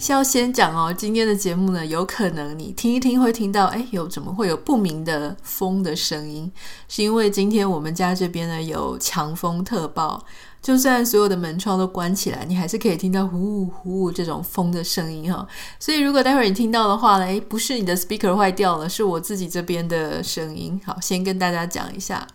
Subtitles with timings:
[0.00, 6.50] 先要先讲哦，今天的节目呢，有可能你听一听会听到，哎，有怎么会有不明的风的声音？
[6.88, 10.24] 是因为今天我们家这边呢有强风特报。
[10.62, 15.46] 就算所有的门窗都关起来，你还是可以听到呼呼呼这种风的声音哈。
[15.78, 20.80] 所以如果待会儿你听到的话呢，诶，不是你的 speaker 坏掉了，是我自己这边的声音。
[20.86, 22.26] 好，先跟大家讲一下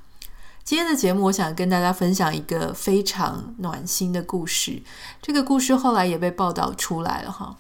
[0.66, 4.82] 今天的节目，我想跟大家分享一个非常暖心的故事。
[5.22, 7.56] 这个故事后来也被报道出来了哈。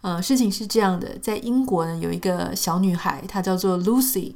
[0.00, 4.34] 呃，事情是这样的，在英国呢有一个小女孩，她叫做 Lucy。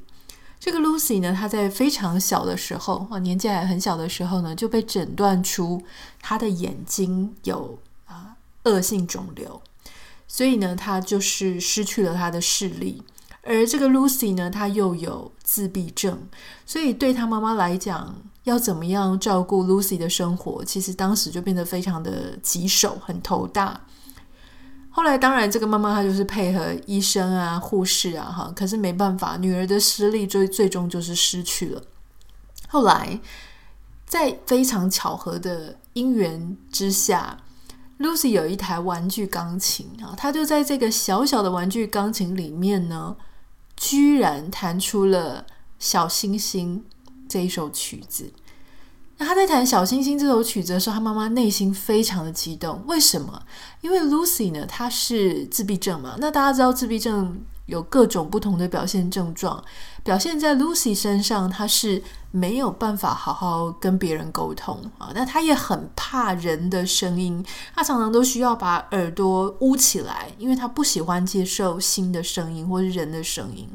[0.61, 5.83] 这个 Lucy 呢，她在非常小的时候，啊，年纪还很小的时候呢，就被诊断出
[6.23, 9.61] 她的眼睛有啊恶性肿瘤，
[10.29, 13.03] 所以呢，她就是失去了她的视力。
[13.49, 16.19] 而这个 Lucy 呢，她又有自闭症，
[16.67, 23.81] 所以对她妈妈来讲，要怎么样照顾 Lucy 的生活，其实当时就变得非常的棘手，很头大。
[24.91, 31.83] 后来，当然，这个妈妈她就是配合医生啊、护士啊，哈，可是没办法，女儿的视力最最终就是失去了。
[32.69, 33.21] 后来，
[34.05, 37.39] 在非常巧合的因缘之下
[38.01, 43.17] ，Lucy 有一台玩具钢琴啊，她就在这个小小的玩具钢琴里面呢，
[43.79, 45.47] 居然弹出了
[45.79, 46.85] 《小星星》
[47.29, 48.31] 这一首曲子。
[49.17, 52.85] 那他在弹《小星星》这首曲子的时候，他妈妈内心非常的激动。
[52.87, 53.43] 为什么？
[53.81, 56.17] 因为 Lucy 呢，她是自闭症嘛。
[56.19, 59.63] 那大家知道自闭症有各种不同的表现症状，
[60.03, 65.13] 表现在 Lucy 身上，她是没有办法好好跟别人沟通啊。
[65.15, 73.69] 那她也很怕人的声音，她常常都需要把耳朵捂起来，因为她不喜欢接受新的声音或是人的声音。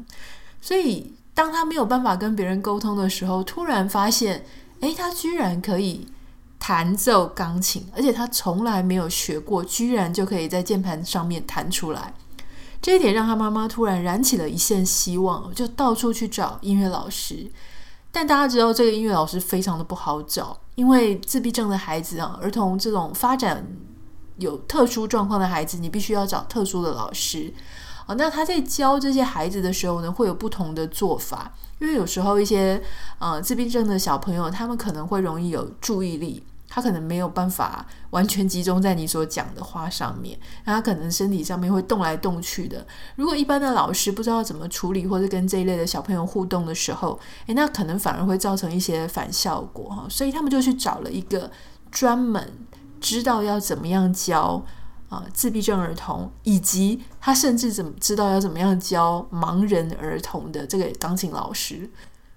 [0.60, 4.44] 所以，当她没有办法跟别人沟通的时候，突然发现。
[4.80, 6.06] 诶，她居然可以
[6.58, 12.12] 弹奏钢琴，而且他从来没有学过，居然就可以在键盘上面弹出来。
[12.84, 17.50] 这一点让他妈妈突然燃起了一线希望，就到处去找音乐老师。
[18.12, 23.66] 但大家知道，这个音乐老师非常的不好找，因为自闭症的孩子啊，儿童这种发展
[24.36, 27.54] 有特殊状况的孩子，你必须要找特殊的老师。
[28.06, 31.54] 哦，那他在教这些孩子的时候呢，会有不同的做法。
[31.78, 32.82] 因为有时候一些
[33.18, 42.84] 呃自闭症的小朋友，他们可能会容易有注意力，他可能没有办法完全集中在你所讲的话上面，那他可能身体上面会动来动去的。
[43.14, 50.06] 如果一般的老师不知道怎么处理，或者跟这一类的小朋友互动的时候，诶，那可能反而会造成一些反效果哈。
[50.10, 51.48] 所以他们就去找了一个
[51.92, 52.52] 专门
[53.00, 54.64] 知道要怎么样教。
[55.10, 61.88] 啊，自闭症儿童，以及他甚至怎么知道要怎么样教盲人儿童的这个钢琴老师，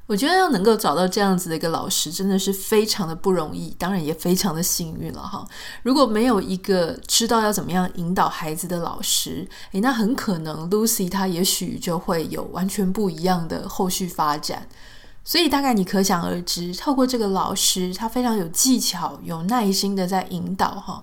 [0.07, 5.45] 我觉得要能够找到这样子的一个老师，真的是非常的不容易，当然也非常的幸运了哈。
[5.84, 14.67] 如果没有一个知道要怎么样引导孩子的老师，诶，那很可能 Lucy 她也许就会有完全不一样的后续发展。
[15.25, 21.01] 所以大概你可想而知，透过这个老师，他非常有技巧、有耐心的在引导哈。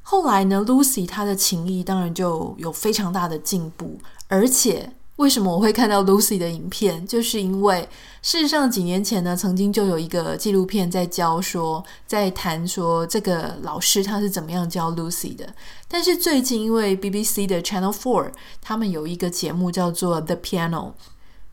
[0.00, 7.88] 后来呢，Lucy 她的情谊当然就有非常大的进步，而且为什么我会看到 Lucy 的影片，就是因为
[8.22, 15.54] 事实上几年前呢，曾经就有一个纪录片在教说，在谈说这个老师他是怎么样教 Lucy 的。
[15.86, 20.92] 但是最近因为 BBC 的 Channel Four 他们有一个节目叫做 The Piano。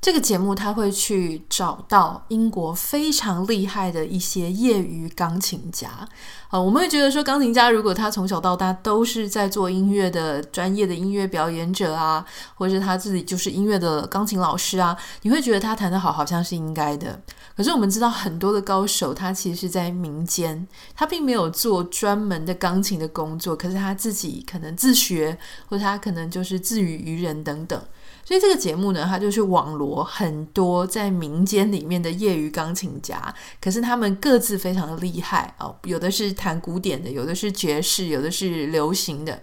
[0.01, 5.89] 这个节目他会去找到英国非常厉害的一些业余钢琴家，
[6.47, 17.21] 啊，我们会觉得说钢琴家如果他从小到大都是在做音乐的专业的音乐表演者啊，或者是他自己就是音乐的钢琴老师啊，你会觉得他弹得好好像是应该的。
[17.57, 20.65] 可是我们知道很多的高手他其实是在民间，
[20.95, 27.77] 他并没有做专门的钢琴的工作，可是他自己可能自学，或者他可能就是自娱于人等等。
[28.29, 39.41] 所以这个节目呢，它就是网罗很多在民间里面的业余钢琴家，可是他们各自非常的厉害哦，有的是弹古典的，有的是爵士，有的是流行的。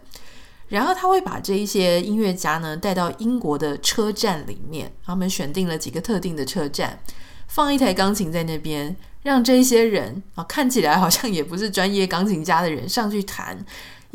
[0.68, 7.00] 然后他会把这一些音乐家呢带到英国的车站里面，他们选定了几个特定的车站，
[7.48, 13.66] 放一台钢琴在那边，让这些人啊看起来好像也不是专业钢琴家的人上去弹。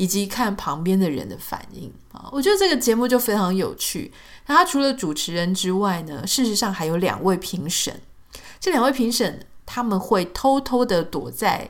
[0.01, 4.12] 以及看旁边的人的反应啊，我觉得这个节目就非常有趣。
[4.48, 8.01] 那他除了主持人之外呢，事实上还有两位评审。
[8.59, 11.69] 这两位评审他们会偷偷的躲在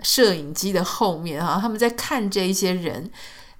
[0.00, 3.08] 摄影机的后面啊，他们在看这一些人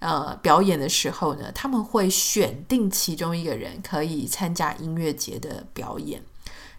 [0.01, 6.21] 呃表演的时候呢，他们会选定其中一个人可以参加音乐节的表演。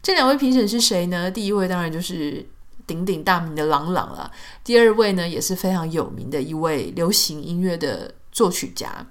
[0.04, 1.32] 这两位评审是谁呢？
[1.32, 2.46] 第一位当然就是
[2.90, 4.32] 鼎鼎大名的郎朗了。
[4.64, 9.06] 第二位呢，也是非常有名的一位流行音乐的作曲家。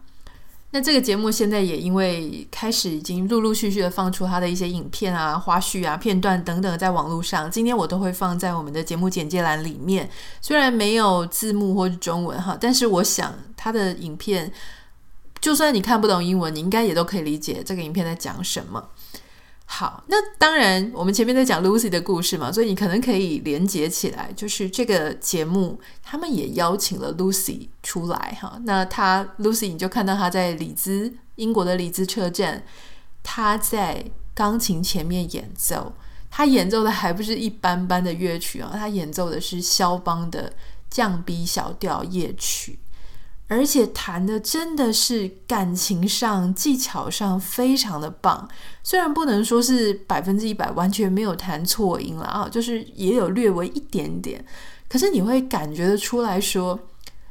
[0.72, 10.10] 那这个节目现在也因为开始已经陆陆续续的放出他的一些影片啊、花絮啊、片段等等，在网络上，今天我都会放在我们的节目简介栏里面。
[10.42, 14.52] 虽然没有字幕或者中文哈，但是我想他的影片，
[15.40, 18.90] 就算你看不懂英文，你应该也都可以理解这个影片在讲什么。
[19.70, 28.58] 好，那当然，我们前面在讲 Lucy 的故事嘛，所以你可能可以连接起来，就是这个节目他们也邀请了 Lucy 出来哈。
[28.64, 32.64] 那他 Lucy，你就看到他在里兹，英国的里兹车站，
[33.22, 35.92] 他在钢琴前面演奏，
[36.30, 40.50] 他演奏的还不是一般般的乐曲啊，他演奏的是肖邦的
[40.88, 42.78] 降 B 小调夜曲。
[43.48, 48.46] 而且弹的真的是感情上、技巧上非常的棒，
[48.82, 54.44] 虽然不能说是百分之一百完全没有弹错音了啊，就是也有略微一点点，
[54.86, 56.78] 可是你会感觉得出来说，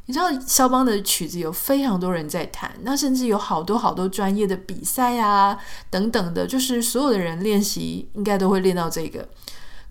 [0.08, 5.56] 你知道肖邦的曲子有非常多人在弹，那甚至有好多好多专业的比赛啊
[5.92, 9.30] 等等的，就是所有的人练习应该都会练到这个。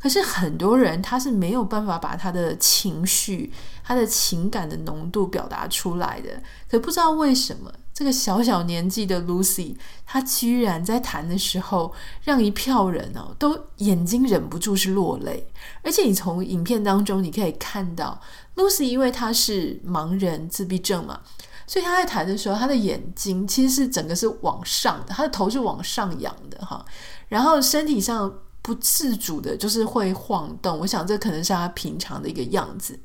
[0.06, 6.40] 可是很多人他是没有办法把他的情绪、他的情感的浓度表达出来的。
[6.70, 9.74] 可不知道为什么，这个小小年纪的 Lucy，
[10.06, 11.92] 她居然在弹的时候，
[12.22, 15.44] 让一票人哦都眼睛忍不住是落泪。
[15.82, 18.20] 而且你从影片当中你可以看到
[18.54, 21.22] ，Lucy 因为她是盲人自闭症嘛，
[21.66, 26.84] 所以她在弹的时候，她的眼睛其实是整个是往上的，她的头是往上仰的哈，
[27.26, 28.32] 然后身体上。
[28.66, 30.76] 不自主的，就是会晃动。
[30.80, 32.98] 我想这可能是他平常的一个样子，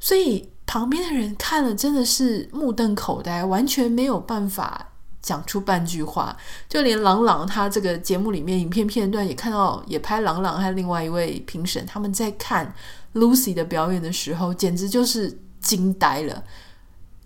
[0.00, 4.90] 所以旁边的人看了真的是目瞪口呆，完全没有办法
[5.22, 6.36] 讲出半句话。
[6.68, 12.74] 就连郎朗他这个节目里面影片片段也看到，也拍郎朗和另外一位评审他们在看
[13.14, 16.42] Lucy 的表演的时候，简直就是惊呆了。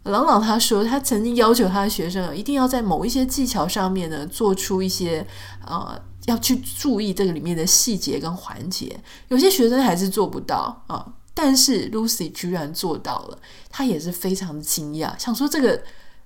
[0.02, 5.26] 郎朗他说，他曾经要求他的学生一定要在某一些技巧上面呢，做出一些
[5.66, 5.98] 呃。
[6.28, 13.38] 要去注意这个里面的细节跟环节，有些学生还是做不到啊，但是 Lucy 居然做到了，
[13.70, 15.82] 他也是非常的惊讶，想说这个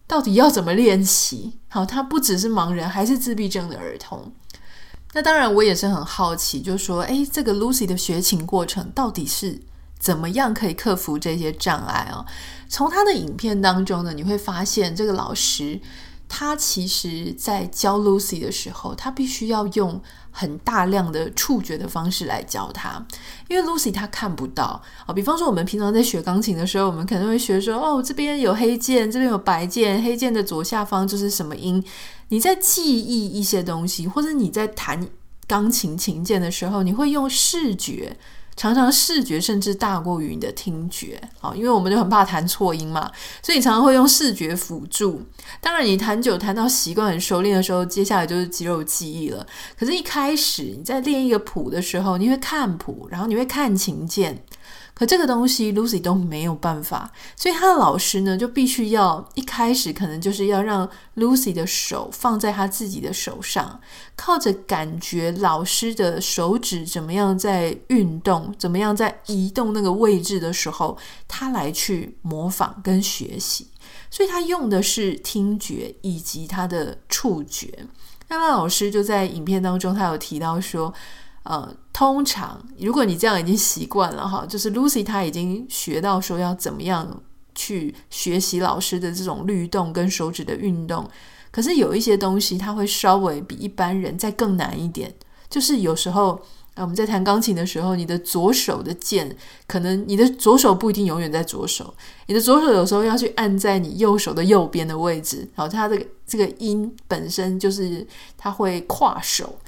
[0.09, 1.53] 到底要怎么练习？
[1.69, 4.33] 好，他不只是盲人，还是自闭症的儿童。
[5.13, 9.61] 那当然，我也是很好奇，就说，诶，这个 Lucy 的学琴过程到底是
[10.01, 12.27] 怎么样可以克服这些障碍啊？
[12.69, 15.81] 从他的影片当中呢，你会发现这个老师。
[16.35, 20.01] 他其实，在教 Lucy 的时候，他必须要用
[20.31, 23.05] 很大量的触觉的方式来教他，
[23.51, 25.13] 因为 Lucy 他看不到啊。
[25.13, 31.85] 比方说，我们平常在学钢琴的时候，我们可能会学说，哦，这边有黑键，这边有白键，黑键的左下方就是什么音。
[32.29, 35.07] 你在记忆一些东西，或者你在弹
[35.47, 38.17] 钢琴琴键的时候，你会用视觉。
[38.57, 43.11] 常常视觉甚至大过于你的听觉，啊，因为我们就很怕弹错音嘛，
[43.43, 45.23] 所以你常常会用视觉辅助。
[45.61, 49.47] 当然，你弹久弹到习惯很熟练的时候，接下来就是肌肉记忆了。
[49.79, 54.45] 可是，一开始你在练一个谱的时候，你会看谱，然后你会看琴键。
[54.95, 63.81] 可这个东西 Lucy 都没有办法，所以他的老师呢就必须要一开始可能就是要让 Lucy 的手放在他自己的手上，
[64.15, 73.69] 靠着感觉老师的手指怎么样在运动，怎么样在移动那个位置的时候，他来去模仿跟学习。
[74.11, 77.87] 所以他用的是听觉以及他的触觉。
[78.29, 80.93] 那老师就在影片当中，他有提到说。
[81.45, 87.21] 呃，通常如果你这样已经习惯了哈，就是 Lucy 她已经学到说要怎么样
[87.55, 91.09] 去学习老师的这种律动跟手指的运动，
[91.51, 95.13] 可是有一些东西它会稍微比一般人再更难一点。
[95.51, 96.41] 就是有时候，
[96.75, 101.93] 呃，我们在弹钢琴的时候，你的左手的键，可能你的左手不一定永远在左手，
[102.27, 108.07] 你的左手有时候要去按在你右手的右边的位置，然后它这个这个音本身就是
[108.39, 109.59] 它会跨手。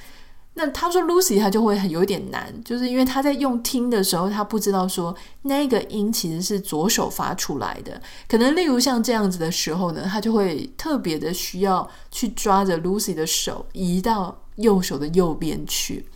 [0.57, 8.01] 那他说，Lucy 他就会很有点难，就是因为他在用听的时候，他不知道说那个音其实是左手发出来的。
[8.29, 16.07] 可能例如像这样子的时候呢，他就会特别的需要去抓着 Lucy 的手移到右手的右边去。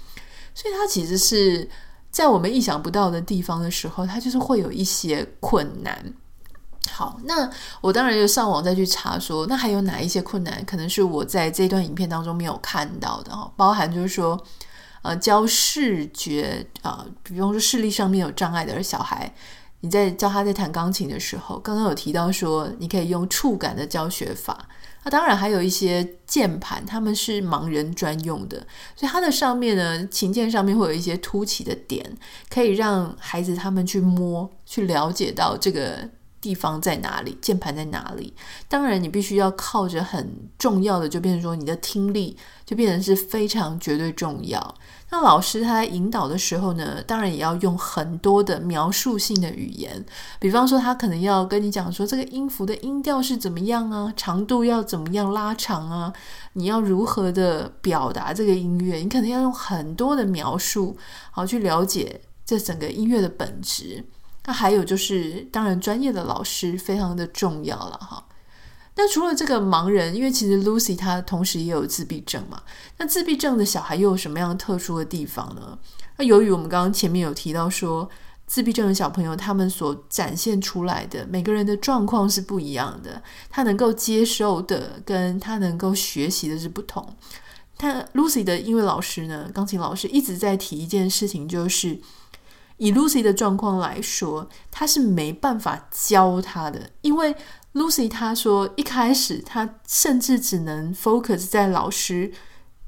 [0.54, 1.68] 所以他其实是
[2.10, 6.14] 在我们意想不到的地方的时候，他就是会有一些困难。
[6.92, 13.50] 好，那我当然就上网再去查说，那还有哪一些困难可能是我在这段影片当中没有看到的哈？
[13.56, 14.38] 包含就是说，
[15.02, 19.32] 呃，教视觉啊、比方说视力上面有障碍的小孩，
[19.80, 24.66] 你在教他在弹钢琴的时候，刚刚有提到说你可以用触感的教学法。
[25.04, 28.66] 那当然还有一些键盘，他们是盲人专用的，
[28.96, 32.04] 所以它的上面呢，琴键上面会有一些凸起的点，
[32.50, 36.10] 可以让孩子他们去摸，去了解到这个。
[36.40, 37.36] 地方在哪里？
[37.40, 38.32] 键盘在哪里？
[38.68, 44.74] 当然，你必须要靠着很重要的，就变成说你的听力就变成是非常绝对重要。
[45.10, 50.04] 那老师他在引导的时候呢，当然也要用很多的描述性的语言，
[50.38, 56.12] 比方说他可能要跟你讲说这个音符的音调是怎么样啊，长度要怎么样拉长啊，
[56.52, 60.96] 你要如何的表达这个音乐，你可能要用很多的描述，
[61.30, 64.04] 好去了解这整个音乐的本质。
[64.48, 68.24] 那还有就是，当然专业的老师非常的重要了哈。
[68.96, 72.62] 那除了这个盲人，因为其实 Lucy 她同时也有自闭症嘛。
[72.96, 75.78] 那自闭症的小孩又有什么样特殊的地方呢？
[76.16, 78.08] 那由于我们刚刚前面有提到说，
[78.46, 87.06] 自闭症的小朋友他们所展现出来的每个人的状况是不一样的，他能够接受的跟他能够学习的是不同。
[87.76, 92.00] 他 Lucy 的音乐老师呢，钢琴老师一直在提一件事情，就是。
[92.78, 97.34] 以 Lucy 的状况来说，他是没办法教他的，因为
[97.74, 102.32] Lucy 他说一开始他甚至只能 focus 在老师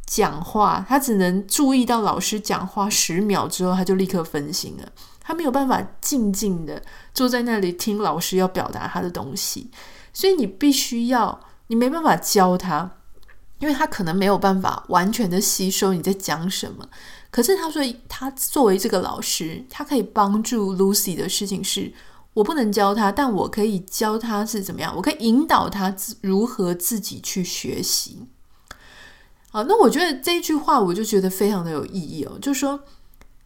[0.06, 6.82] 讲话，他只能注意到老师讲话十秒之后，他就立刻分心了，他没有办法静静的
[7.12, 9.70] 坐在那里听老师要表达他的东西，
[10.12, 12.90] 所以你必须要，你没办法教他，
[13.58, 16.88] 因为他可能没有办法完全的吸收你在讲什么。
[17.30, 21.92] 可是他说，他作为这个老师，他可以帮助 Lucy 的事情是，
[22.34, 28.26] 我不能教他，但我可以教他是怎么样，我可以引导他如何自己去学习。
[29.50, 32.36] 好，那我觉得这一句话，我就觉得非常的有意义哦。
[32.42, 32.80] 就是说，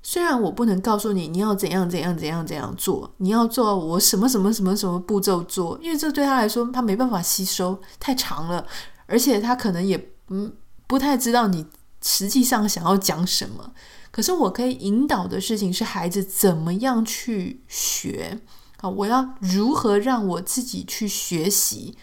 [0.02, 8.66] 虽然我不能告诉你你要怎样怎样怎样怎样做，你要做我什么什么什么什么步骤做，因为这对他来说他没办法吸收，太长了，
[9.06, 10.50] 而且他可能也嗯
[10.86, 11.66] 不太知道你。
[12.06, 13.72] 实际上想要讲什么？
[14.10, 18.38] 可是我可以引导的事情是孩子怎么样去学
[18.80, 18.88] 啊？
[18.88, 21.96] 我要如何让我自己去学习？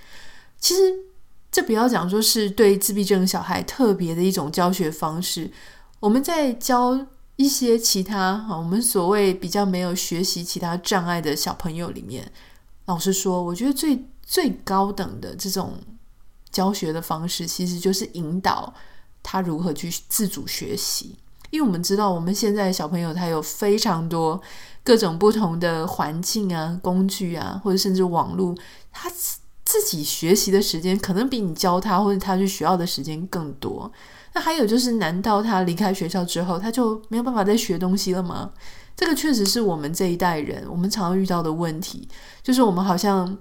[0.59, 0.81] 其实
[1.51, 5.51] 这不要讲说是对自闭症小孩特别的一种教学方式。
[5.99, 12.29] 我们在教一些其他啊，我们所谓比较没有学习其他障碍的小朋友里面，
[12.85, 15.75] 老实说，我觉得最最高等的这种
[16.51, 18.73] 教学的方式，其实就是引导。
[19.23, 21.15] 他如何去自主学习？
[21.49, 24.41] 因为我们知道，我们现在小朋友他有非常多
[24.83, 28.55] 各种不同的环境啊、工具啊，或者甚至网络，
[28.91, 29.11] 他
[29.63, 33.91] 自己学习的时间可能比你教他或者他去学校的时间更多。
[34.33, 38.51] 那还有就是，难道他离开学校之后，他就没有办法再学东西了吗？
[38.95, 42.07] 这个确实是我们这一代人我们常常遇到的问题，
[42.41, 43.37] 就是我们好像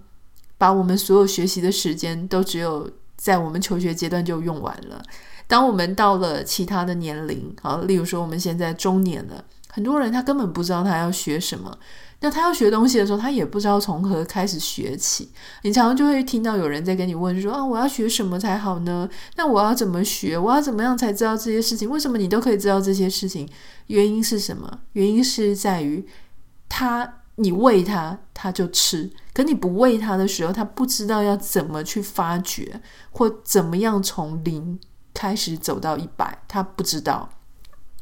[0.59, 5.01] 把我们所有学习的时间都只有在我们求学阶段就用完了。
[5.51, 11.77] 当我们到了其他的年龄，好，例如说我们现在中年了，很多人他根本不知道他要学什么。
[12.21, 15.29] 那他要学东西的时候，他也不知道从何开始学起。
[15.63, 19.09] 你常常就会听到有人在跟你问说：“啊，我要学什么才好呢？
[19.35, 20.39] 那我要怎么学？
[20.39, 21.91] 我要怎么样才知道这些事情？
[21.91, 23.49] 为什么你都可以知道这些事情？
[23.89, 24.81] 原因是什么？
[24.93, 26.07] 原因是在于
[26.69, 32.81] 他，你喂他，他就吃；可你不喂他的时候，他不知道要怎么去发掘，
[33.11, 34.79] 或怎么样从零。”
[35.13, 37.29] 开始走到一百，他不知道，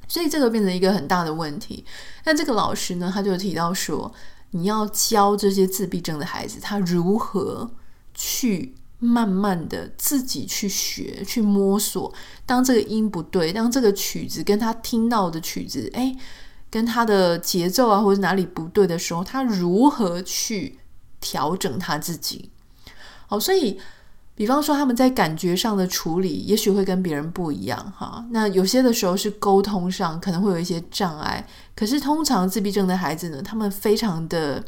[0.06, 1.84] 所以这个变成一个很大的问题。
[2.24, 4.12] 那这个老师呢，他就提到说，
[4.50, 7.70] 你要教这些自闭症的孩子，他如何
[8.14, 12.12] 去慢慢的自己去学、去摸索。
[12.46, 16.16] 当这个音不对，当这个曲子跟他听到的曲子，诶，
[16.70, 20.78] 跟他的节奏啊，或者哪里不对的时候，他如何去
[21.20, 22.50] 调整他自己？
[23.26, 23.80] 好，所以。
[24.38, 28.24] 比方说，他们在感觉上的处理，也许会跟别人不一样哈。
[28.30, 31.44] 那有些的时候是沟通上可能会有一些障碍。
[31.74, 34.64] 可是通常自闭症的孩子呢，他们非常的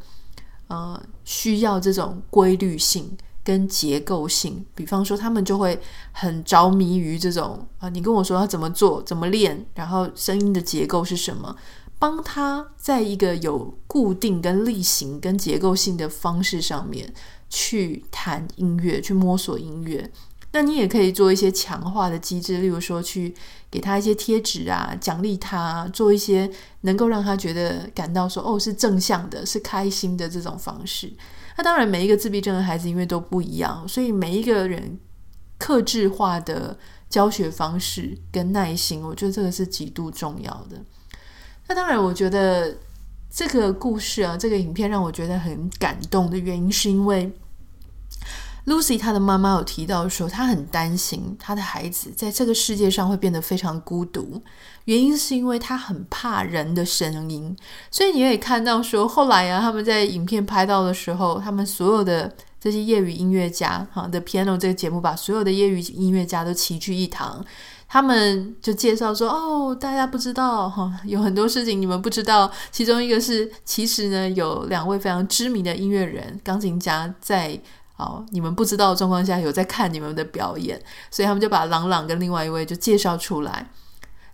[0.66, 4.66] 呃需要这种规律性跟结构性。
[4.74, 11.54] 比方说，他们就会很着迷于这种啊，你跟我说要怎么做、怎么练，然后声音的结构是什么，
[12.00, 17.14] 帮他在一个有固定跟例行跟结构性的方式上面。
[17.52, 20.08] 去弹音乐，去摸索音乐。
[20.52, 23.34] 那你也可以做一些强化的机制，例如说去
[23.68, 26.48] 给他一些贴纸啊，奖励他，做一些
[26.82, 31.12] 能够让他觉得感到说哦是正向的，是开心的这种方式。
[31.56, 34.96] 那当然，每一个自闭症的孩子因为都不一样，所以每一个人
[35.58, 36.78] 克制化的
[37.08, 40.80] 教学方式跟耐心，我觉得这个是极度重要的。
[41.70, 42.76] 那当然，我觉得
[43.32, 47.30] 这个故事啊，这个影片让我觉得很感动的原因，是因为
[48.66, 54.42] Lucy 她的妈妈有提到说，她很担心她的孩子在这个世界上会变得非常孤独，
[54.86, 57.56] 原因是因为她很怕人的声音。
[57.88, 67.46] 所以你也看到说，后来啊，他们在影片拍到的时候，他们所有的这些业余音乐家，哈，The Piano 这个节目把所有的业余音乐家都齐聚一堂。
[67.92, 72.48] 他们就介绍说：“哦，大家不知道哈，有很多事情你们不知道。
[72.70, 77.60] 其中一个是，其实呢，有两位非常知名的音乐人、钢琴家在
[77.96, 80.80] 哦，你们不知道的状况下有在看你们的表演，
[81.10, 83.68] 所以他们就把朗朗跟另外一位就介绍出来。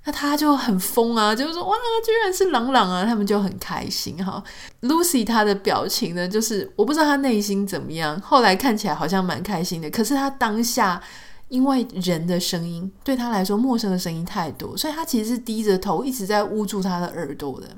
[0.05, 3.07] 那他就很疯啊，就是说哇，居然是朗朗啊！
[3.07, 4.45] 他们就很开心哈。
[4.83, 11.01] Lucy 她的表情呢，就是我不知道她内心怎么样，后来看起来好像蛮开心的，可是她当下。”
[11.49, 17.69] 因为人的声音对他来说陌生的声音太多，所以他其实是低着头一直在捂住他的耳朵的。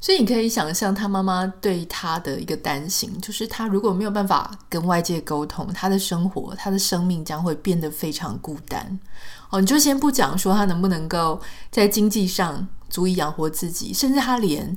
[0.00, 8.98] 所以你可以想象他妈妈对他的一个担心，就是他如果没有办法跟外界沟通，他的生活、他的生命将会变得非常孤单。
[9.50, 11.40] 哦，你就先不讲说他能不能够
[11.70, 14.76] 在经济上足以养活自己，甚至他连。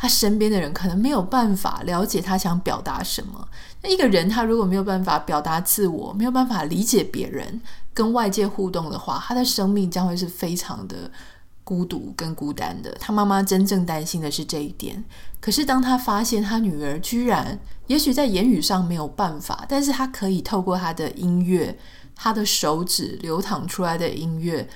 [0.00, 3.48] 他身边的人可能没有办法了解他想表达什么。
[3.82, 7.60] 那一个人他如果没有办法表达自我，没有办法理解别人，
[7.92, 11.10] 跟外界互动的话，他的生命将会是非常的
[11.64, 12.96] 孤独跟孤单的。
[13.00, 15.04] 他妈妈真正担心的是这一点。
[15.40, 21.76] 可是当他发现他女儿居然，也许在言语上没有办法，但是他可以透过他的音乐，
[22.14, 24.68] 他的手指流淌出来的音乐，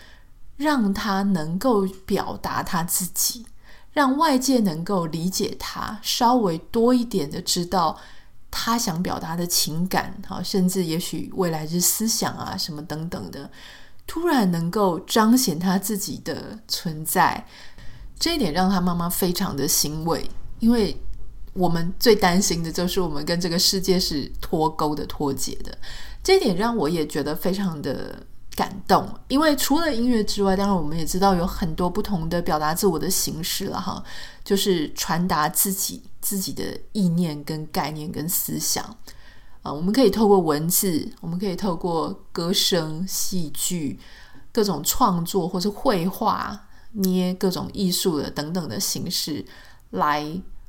[0.56, 3.46] 让他能够表达他自己。
[3.92, 7.98] 让外界能够理解他，稍微多一点的知道
[8.50, 13.50] 他想表达的情感，好，甚至也许未来之思想啊，什么等等的，
[14.06, 17.46] 突然能够彰显他自己的存在，
[18.18, 20.98] 这一点让他妈妈非常的欣慰，因为
[21.52, 25.76] 我们最担心的就是我们跟这个世界是脱钩的、脱节的，
[26.22, 28.26] 这一点让我也觉得非常的。
[28.54, 34.02] 感动，因为除了音乐之外，当然我们也知道有很多不同的表达自我的形式了哈，
[34.44, 38.84] 就是传达自己自己的意念跟概念跟思想。
[39.62, 43.98] 啊，我们可以透过文字，我们可以透过歌声、戏剧、
[44.52, 49.44] 各种创作或是绘画、捏各种艺术的等等的形式
[49.90, 50.26] 来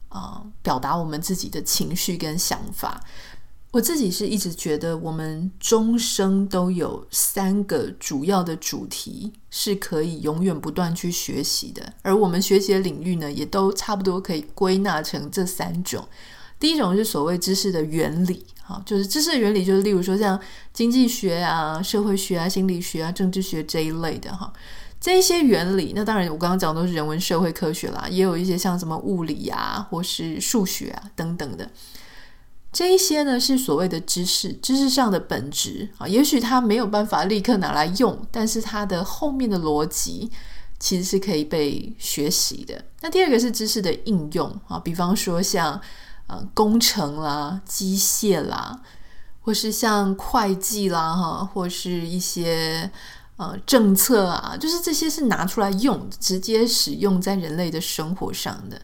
[0.09, 3.03] 啊表达我们自己的情绪跟想法。
[3.73, 16.07] 我自己是一直觉得，我们终生都有三个主要的主题是可以永远不断去学习的，而我们学习的领域呢，也都差不多可以归纳成这三种。
[16.59, 20.39] 第一种是所谓知识的原理，哈，就是知识的原理，就是例如说像
[20.71, 24.53] 经济学啊、社会学啊、心理学啊、政治学这一类的，哈，
[25.01, 31.67] 这些原理，那当然我刚刚讲的都是人文社会科学啦，也有一些像什么物理啊，或是数学啊等等的。
[32.73, 40.31] 这一些呢，是所谓的知识，知识上的本质啊，也许它没有办法立刻拿来用，但是它的后面的逻辑
[40.79, 42.83] 其实是可以被学习的。
[43.01, 45.79] 那第二个是知识的应用啊，比方说像
[46.25, 48.81] 呃工程啦、机械啦，
[49.41, 52.89] 或是像会计啦哈，或是一些
[53.37, 58.81] 呃政策啊，就是这些是拿出来用，直接使用在人类的生活上的。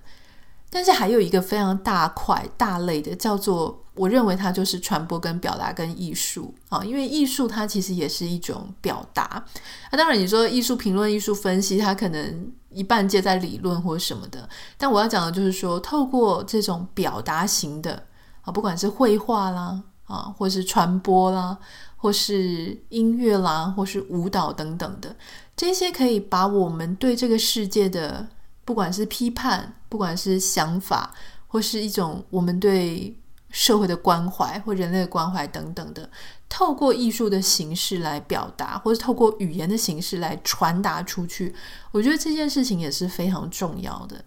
[0.71, 9.43] 但是还有一个非常大块大类的，叫做我认为它就是传播跟表达跟艺术啊，因为艺术它其实也是一种表达。
[9.91, 14.47] 那当然你说艺术评论、艺术分析，它可能一半接在理论或什么的。
[14.77, 18.03] 但我要讲的就是说，透过这种表达型的
[18.41, 21.58] 啊，不管是绘画啦啊，或是传播啦，
[21.97, 25.15] 或是音乐啦，或是舞蹈等等的，
[25.58, 28.27] 这些可以把我们对这个世界的。
[28.69, 31.12] 不管是批判，不管是想法，
[31.47, 36.08] 或是一种我们对社会的关怀或人类的关怀等等的，
[36.47, 41.51] 透过艺术的形式来表达，或是透过语言的形式来传达出去，
[41.89, 44.23] 我觉得这件事情也是非常重要的。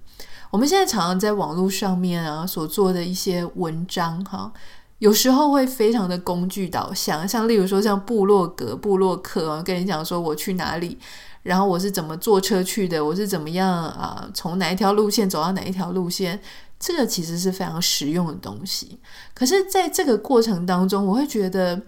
[0.50, 4.52] 我们现在常常在网络上面啊所做的一些文章，哈，
[4.98, 10.98] 有时候会非常的工具导向，像例如说像部落格、部落客，跟你讲说我去哪里。
[11.42, 13.04] 然后我是怎么坐车去的？
[13.04, 14.30] 我是怎么样啊？
[14.32, 16.40] 从哪一条路线走到哪一条路线？
[16.78, 18.98] 这个其实是非常实用的东西。
[19.34, 21.82] 可是，在这个过程当中，我会觉得，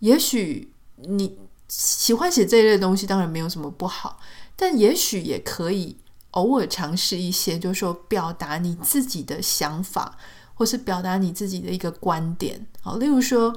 [0.00, 4.20] 也许你喜欢写这一类东西，当然没有什么不好，
[4.56, 5.96] 但也许也可以
[6.32, 10.16] 偶尔尝试一些，就是说表达你自己的想法，
[10.54, 12.66] 或是表达你自己的一个观点。
[12.80, 13.54] 好，例如说。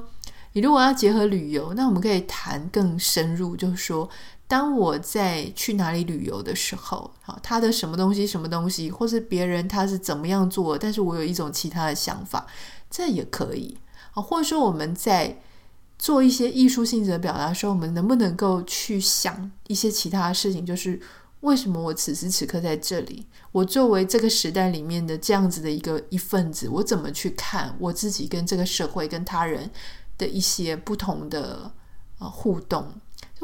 [0.54, 4.06] 你如果要结合旅游，那我们可以谈更深入，就是说，
[4.52, 12.46] 当我在去哪里旅游的时候，好，他的什么东西、什么东西，或是别人他是怎么样做，但是我有一种其他的想法，
[12.90, 13.78] 这也可以
[14.12, 14.20] 啊。
[14.20, 15.40] 或者说我们在
[15.98, 21.00] 做一些艺术性质的表达的时候，我们能不能够去想一些其他的事情，就是。
[21.40, 23.26] 为什么我此时此刻在这里？
[23.50, 29.68] 我作为这个时代里面的这样子的一个一份子，我怎么去看我自己跟这个社会、跟他人
[30.16, 31.72] 的一些不同的
[32.20, 32.94] 呃互动？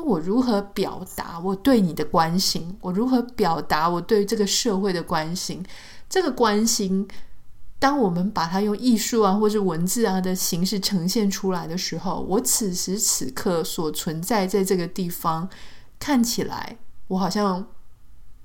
[0.05, 2.77] 我如何表达我对你的关心？
[2.81, 5.65] 我如何表达我对这个社会的关心？
[6.09, 7.07] 这个关心，
[7.79, 15.49] 当我们把它用艺术啊，或者文字啊的形式呈现出来的时候，我此时此刻所存在在这个地方，
[15.99, 17.67] 看起来我好像。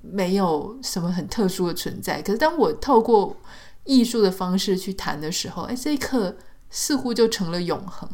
[0.06, 3.34] 没有什么很特殊的存在，可是当我透过
[3.84, 6.36] 艺术的方式去谈的时候，哎，这一刻
[6.68, 8.06] 似乎就成了永恒。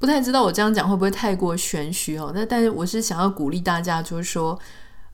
[0.00, 2.32] 不太知道我这样讲会不会太过玄虚哦？
[2.34, 4.58] 那但是我是想要鼓励大家，就是说，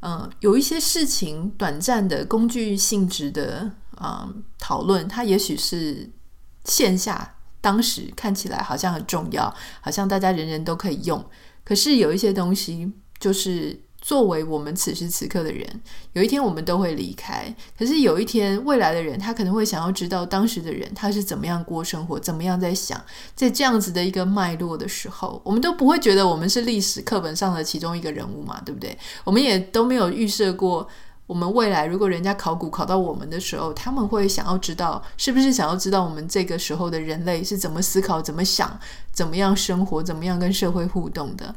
[0.01, 4.27] 嗯、有一些事情短暂的工具性质的啊、
[4.59, 6.09] 讨论，它也许是
[6.65, 11.23] 线下当时看起来好像很重要，好像大家人人都可以用，
[11.65, 13.86] 可是有一些东西就是。
[14.07, 15.69] 作为我们此时此刻的人，
[16.13, 17.53] 有一天我们都会离开。
[17.77, 28.97] 可是有一天，未来的人他可能会想要知道当时的人他是怎么样过生活，怎么样在想，在这样子的一个脉络的时候，我们都不会觉得我们是历史课本上的其中一个人物嘛，对不对？
[29.25, 30.87] 我们也都没有预设过，
[31.27, 38.79] 我们未来如果人家考古考到我们的时候，他们会想要知道，是不是想要知道我们这个时候的人类是怎么思考、怎么想、
[39.11, 41.53] 怎么样生活、怎么样跟社会互动的。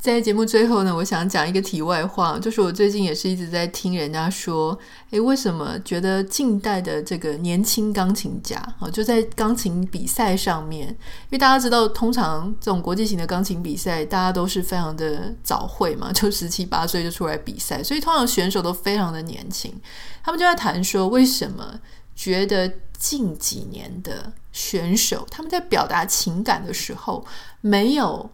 [0.00, 4.76] 在节目最后呢，我想讲一个题外话，就是我最近也是一直在听人家说，
[5.10, 10.96] 诶，为什么觉得近代的这个年轻钢琴家啊，就在钢琴比赛上面，因
[11.32, 19.70] 为大家知道，通常这种国际型的钢琴比赛，大家都是非常的早会嘛， 就十七八岁就出来比赛，所以通常选手都非常的年轻。
[20.24, 21.78] 他们就在谈说，为什么
[22.16, 27.26] 觉得近几年的选手，他们在表达情感的时候
[27.60, 28.30] 没有。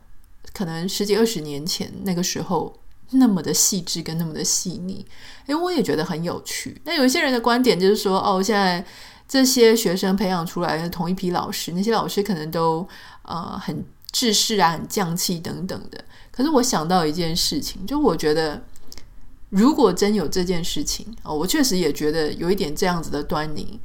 [0.56, 2.74] 可能十几二十年前那个时候
[3.10, 5.04] 那么的细致跟那么的细腻，
[5.48, 6.80] 诶，我也觉得很有趣。
[6.84, 8.82] 那有一些人的观点就是说，哦，现在
[9.28, 12.88] 这些学生培养出来的同一批老师，那些老师可能都
[13.24, 16.02] 呃很制式啊、很匠气等等的。
[16.30, 18.62] 可是我想到一件事情，就我觉得
[19.50, 23.78] 如果真有这件事情哦，我确实也觉得有一点这样子的端倪，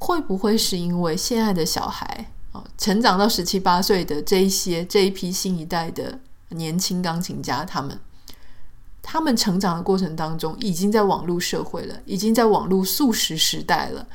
[0.00, 2.32] 会不会是因为现在的小孩？
[2.76, 6.18] 成长到十七八岁的这一些这一批新一代的
[6.50, 7.98] 年轻钢琴家，他们
[9.02, 14.06] 他们成长的过程当中，已经在网络社会了，已经在网络速食时代了，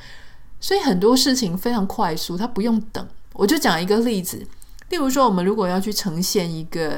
[0.60, 3.08] 所以很多事情非常快速，他不用等。
[3.34, 4.46] 我就讲一个例子，
[4.90, 6.98] 例如说，我们如果要去呈现一个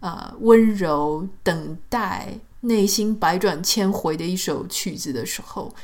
[0.00, 5.74] 啊、呃、温柔等待、内心百转千回的一首曲子的时候。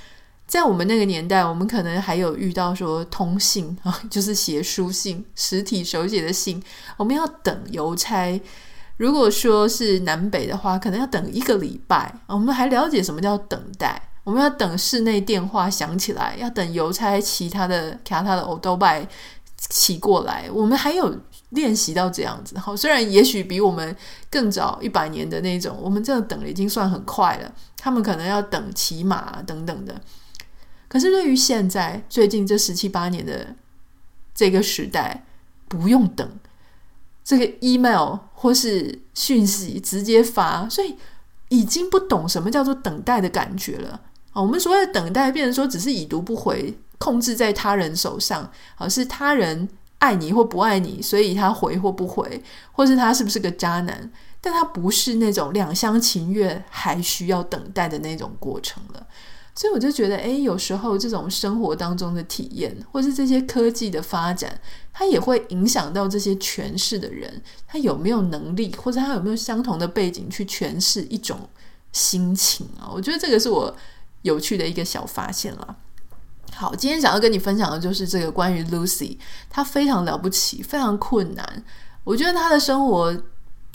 [0.48, 6.60] 在我们那个年代，我们可能还有遇到说通信啊， 就是写书信、实体手写的信，
[6.96, 8.40] 我们要等邮差。
[8.96, 12.12] 如果说是南北的话，可能要等一个礼拜。
[12.26, 14.00] 我们还了解什么叫等待？
[14.24, 19.06] 我们要等室内电话响起来，要等邮差骑他的骑他的欧兜拜
[19.56, 20.48] 骑过来。
[20.50, 21.14] 我们还有
[21.50, 22.58] 练习到这样子。
[22.58, 23.94] 好，虽然也许比我们
[24.30, 27.52] 更早一百年的那种，我们这样等了已经算很快了。
[27.76, 29.94] 他们可能要等骑马等等的。
[30.88, 33.54] 可是对于现在最近这十七八年的
[34.34, 35.24] 这个时代，
[35.68, 36.28] 不用等
[37.22, 40.96] 这个 email 或是讯息直接发，所以
[41.50, 44.00] 已经不懂什么叫做等待的感觉了
[44.32, 44.40] 啊！
[44.40, 59.06] 我们所谓的等待，变成说只是已读不回，控制在他人手上，而是他人爱你或不爱你，所以他回或不回，或是他是不是个渣男，但他不是那种两厢情愿还需要等待的那种过程了。
[59.58, 64.56] 所以我就觉得，诶，有时候这种生活当中的体验，或是这些科技的发展，
[64.92, 71.36] 它也会影响到这些诠释的人，他有没有能力，或者他有没有相同的背景去诠释一种
[71.90, 72.86] 心情啊？
[72.94, 73.74] 我觉得这个是我
[74.22, 75.76] 有趣的一个小发现了。
[76.54, 79.18] 好，今天想要跟你分享的就是这个关于 Lucy，
[79.50, 81.64] 她非常了不起，非常困难。
[82.04, 83.12] 我觉得她的生活。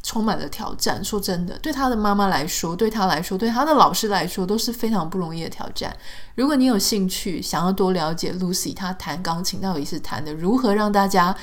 [0.04, 1.04] 充满了挑战。
[1.04, 5.96] 说真的，对他的妈妈来说，对他来说，对他的老师来说，都是非常不容易的挑战。
[6.36, 11.36] 如果你有兴趣，想要多了解 Lucy，她弹钢琴到底是弹的如何让大家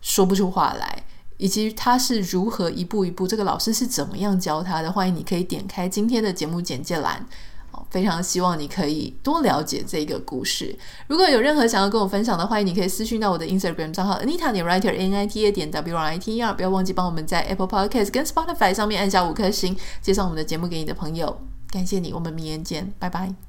[0.00, 1.04] 说不出话来，
[1.36, 7.26] 以及她是如何一步一步，这个老师是怎么样教她的，欢迎你可以点开今天的节目简介栏，
[7.90, 10.76] 非常希望你可以多了解这个故事。
[11.06, 16.42] 如果有任何想要跟我分享的，欢迎你可以私讯到我的 Instagram 账号 Anita 点 Writer N I T A 点 W R I T E
[16.42, 21.40] R，不要忘记帮我们在 Apple Podcast 跟 Spotify 上面按下五颗星，介绍我们的节目给你的朋友。
[21.70, 23.47] 感谢你，我们明年见，拜拜。